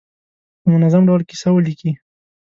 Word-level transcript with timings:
په 0.61 0.67
منظم 0.73 1.01
ډول 1.09 1.21
کیسه 1.29 1.49
ولیکي. 1.53 1.91